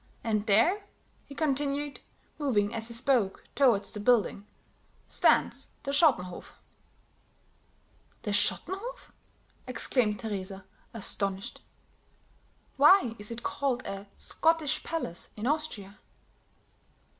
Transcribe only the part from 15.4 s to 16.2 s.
Austria?"